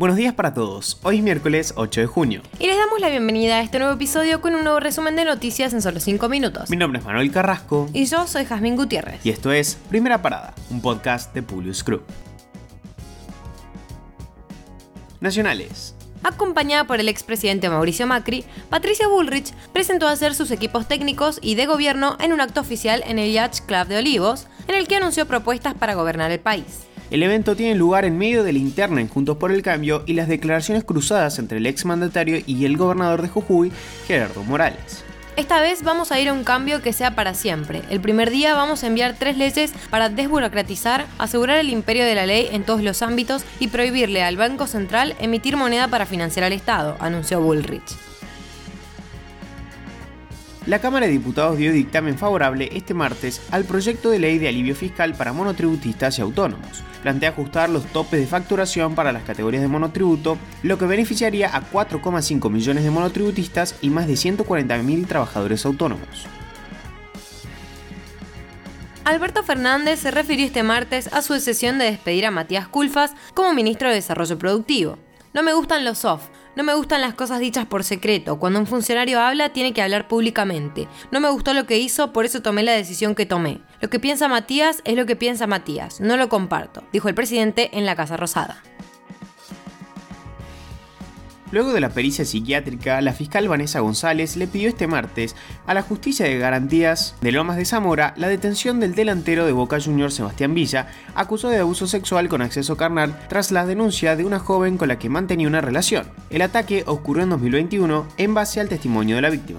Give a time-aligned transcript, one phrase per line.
[0.00, 2.40] Buenos días para todos, hoy es miércoles 8 de junio.
[2.58, 5.74] Y les damos la bienvenida a este nuevo episodio con un nuevo resumen de noticias
[5.74, 6.70] en solo 5 minutos.
[6.70, 7.86] Mi nombre es Manuel Carrasco.
[7.92, 9.20] Y yo soy Jazmín Gutiérrez.
[9.26, 12.02] Y esto es Primera Parada, un podcast de Publius Group.
[15.20, 15.94] Nacionales.
[16.22, 21.56] Acompañada por el expresidente Mauricio Macri, Patricia Bullrich presentó a hacer sus equipos técnicos y
[21.56, 24.96] de gobierno en un acto oficial en el Yacht Club de Olivos, en el que
[24.96, 26.86] anunció propuestas para gobernar el país.
[27.10, 30.28] El evento tiene lugar en medio de la en Juntos por el Cambio y las
[30.28, 33.72] declaraciones cruzadas entre el exmandatario y el gobernador de Jujuy,
[34.06, 35.02] Gerardo Morales.
[35.36, 37.82] Esta vez vamos a ir a un cambio que sea para siempre.
[37.90, 42.26] El primer día vamos a enviar tres leyes para desburocratizar, asegurar el imperio de la
[42.26, 46.52] ley en todos los ámbitos y prohibirle al Banco Central emitir moneda para financiar al
[46.52, 48.09] Estado, anunció Bullrich.
[50.66, 54.76] La Cámara de Diputados dio dictamen favorable este martes al proyecto de ley de alivio
[54.76, 56.84] fiscal para monotributistas y autónomos.
[57.02, 61.62] Plantea ajustar los topes de facturación para las categorías de monotributo, lo que beneficiaría a
[61.62, 66.26] 4,5 millones de monotributistas y más de 140.000 trabajadores autónomos.
[69.04, 73.54] Alberto Fernández se refirió este martes a su decisión de despedir a Matías Culfas como
[73.54, 74.98] ministro de Desarrollo Productivo.
[75.32, 78.38] No me gustan los soft, no me gustan las cosas dichas por secreto.
[78.38, 80.88] Cuando un funcionario habla, tiene que hablar públicamente.
[81.10, 83.60] No me gustó lo que hizo, por eso tomé la decisión que tomé.
[83.80, 86.00] Lo que piensa Matías es lo que piensa Matías.
[86.00, 88.62] No lo comparto, dijo el presidente en la Casa Rosada.
[91.52, 95.34] Luego de la pericia psiquiátrica, la fiscal Vanessa González le pidió este martes
[95.66, 99.80] a la Justicia de Garantías de Lomas de Zamora la detención del delantero de Boca
[99.80, 104.38] Juniors Sebastián Villa, acusado de abuso sexual con acceso carnal tras la denuncia de una
[104.38, 106.06] joven con la que mantenía una relación.
[106.30, 109.58] El ataque ocurrió en 2021 en base al testimonio de la víctima.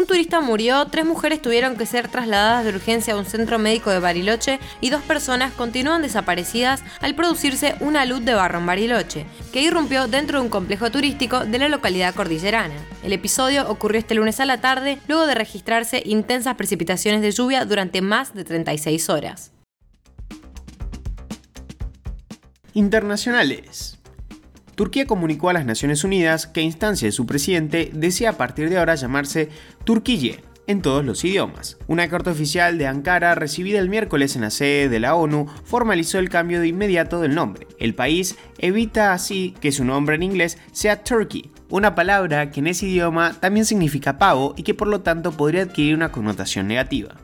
[0.00, 3.90] Un turista murió, tres mujeres tuvieron que ser trasladadas de urgencia a un centro médico
[3.90, 9.26] de Bariloche y dos personas continúan desaparecidas al producirse una luz de barro en Bariloche,
[9.52, 12.76] que irrumpió dentro de un complejo turístico de la localidad cordillerana.
[13.02, 17.66] El episodio ocurrió este lunes a la tarde, luego de registrarse intensas precipitaciones de lluvia
[17.66, 19.52] durante más de 36 horas.
[22.72, 23.99] Internacionales.
[24.80, 28.70] Turquía comunicó a las Naciones Unidas que a instancia de su presidente desea a partir
[28.70, 29.50] de ahora llamarse
[29.84, 31.76] Turquille en todos los idiomas.
[31.86, 36.18] Una carta oficial de Ankara recibida el miércoles en la sede de la ONU formalizó
[36.18, 37.66] el cambio de inmediato del nombre.
[37.78, 42.68] El país evita así que su nombre en inglés sea Turkey, una palabra que en
[42.68, 47.16] ese idioma también significa pavo y que por lo tanto podría adquirir una connotación negativa.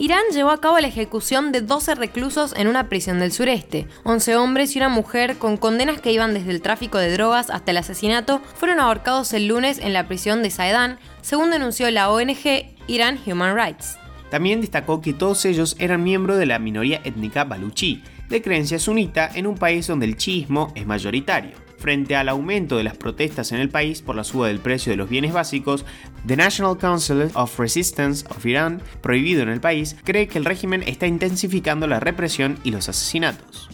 [0.00, 3.86] Irán llevó a cabo la ejecución de 12 reclusos en una prisión del sureste.
[4.04, 7.70] 11 hombres y una mujer con condenas que iban desde el tráfico de drogas hasta
[7.70, 12.72] el asesinato fueron ahorcados el lunes en la prisión de Saedan, según denunció la ONG
[12.86, 13.98] Iran Human Rights.
[14.30, 19.30] También destacó que todos ellos eran miembros de la minoría étnica baluchí, de creencia sunita
[19.34, 21.69] en un país donde el chiismo es mayoritario.
[21.80, 24.98] Frente al aumento de las protestas en el país por la suba del precio de
[24.98, 25.86] los bienes básicos,
[26.26, 30.82] The National Council of Resistance of Iran, prohibido en el país, cree que el régimen
[30.82, 33.70] está intensificando la represión y los asesinatos.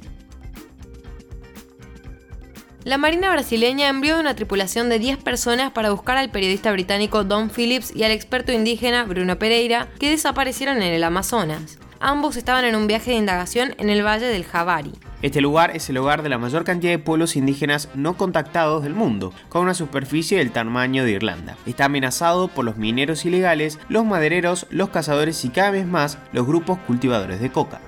[2.85, 7.51] La Marina brasileña envió una tripulación de 10 personas para buscar al periodista británico Don
[7.51, 11.81] Phillips y al experto indígena Bruno Pereira, que desaparecieron en el Amazonas.
[12.01, 14.93] Ambos estaban en un viaje de indagación en el Valle del Javari.
[15.23, 18.95] Este lugar es el hogar de la mayor cantidad de pueblos indígenas no contactados del
[18.95, 21.57] mundo, con una superficie del tamaño de Irlanda.
[21.65, 26.47] Está amenazado por los mineros ilegales, los madereros, los cazadores y cada vez más los
[26.47, 27.81] grupos cultivadores de coca.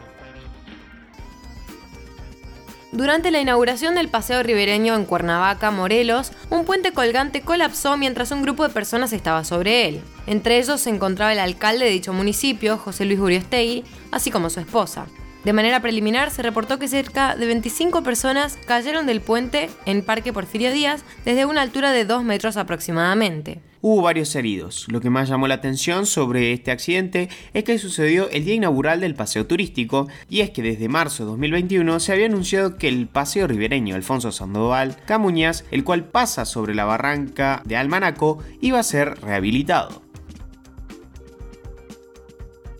[2.90, 8.42] Durante la inauguración del paseo ribereño en Cuernavaca, Morelos, un puente colgante colapsó mientras un
[8.42, 10.00] grupo de personas estaba sobre él.
[10.26, 14.60] Entre ellos se encontraba el alcalde de dicho municipio, José Luis Uriostegui, así como su
[14.60, 15.06] esposa.
[15.44, 20.32] De manera preliminar, se reportó que cerca de 25 personas cayeron del puente en Parque
[20.32, 23.60] Porfirio Díaz desde una altura de 2 metros aproximadamente.
[23.80, 24.86] Hubo varios heridos.
[24.88, 29.00] Lo que más llamó la atención sobre este accidente es que sucedió el día inaugural
[29.00, 33.06] del paseo turístico, y es que desde marzo de 2021 se había anunciado que el
[33.06, 38.82] paseo ribereño Alfonso Sandoval Camuñas, el cual pasa sobre la barranca de Almanaco, iba a
[38.82, 40.02] ser rehabilitado.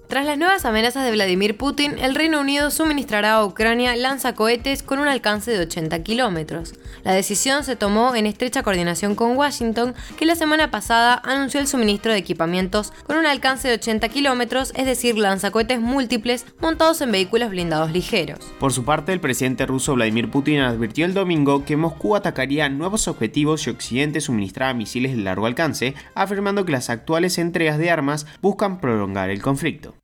[0.08, 5.00] Tras las nuevas amenazas de Vladimir Putin, el Reino Unido suministrará a Ucrania lanzacohetes con
[5.00, 6.72] un alcance de 80 kilómetros.
[7.04, 11.66] La decisión se tomó en estrecha coordinación con Washington, que la semana pasada anunció el
[11.66, 17.12] suministro de equipamientos con un alcance de 80 kilómetros, es decir, lanzacohetes múltiples montados en
[17.12, 18.38] vehículos blindados ligeros.
[18.58, 23.08] Por su parte, el presidente ruso Vladimir Putin advirtió el domingo que Moscú atacaría nuevos
[23.08, 28.26] objetivos si Occidente suministraba misiles de largo alcance, afirmando que las actuales entregas de armas
[28.40, 29.97] buscan prolongar el conflicto.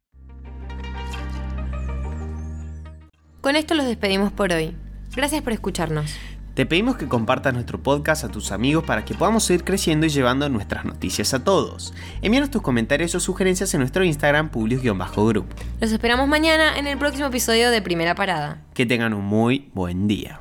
[3.44, 4.74] Con esto los despedimos por hoy.
[5.14, 6.16] Gracias por escucharnos.
[6.54, 10.08] Te pedimos que compartas nuestro podcast a tus amigos para que podamos seguir creciendo y
[10.08, 11.92] llevando nuestras noticias a todos.
[12.22, 15.44] Envíanos tus comentarios o sugerencias en nuestro Instagram publius-group.
[15.78, 18.62] Los esperamos mañana en el próximo episodio de Primera Parada.
[18.72, 20.40] Que tengan un muy buen día.